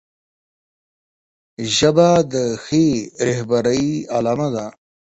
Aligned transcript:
ژبه 1.75 2.09
د 2.33 2.35
ښې 2.63 2.85
رهبرۍ 3.25 3.85
علامه 4.15 4.49
ده 4.55 4.65